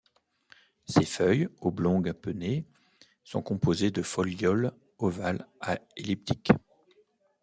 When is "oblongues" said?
1.59-2.13